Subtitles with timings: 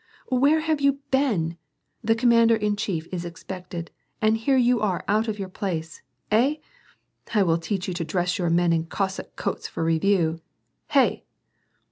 [0.31, 1.57] "Where have you been?
[2.03, 6.59] The commander in chief is expected, and here you are out of your place!— Hey?—
[7.35, 10.41] I will teach you to dress your men in Cossack coats for review!—
[10.93, 11.23] Hey